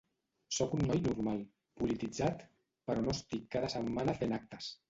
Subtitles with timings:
[0.59, 1.43] Sóc un noi normal,
[1.83, 2.43] polititzat,
[2.89, 4.77] però no estic cada setmana fent actes.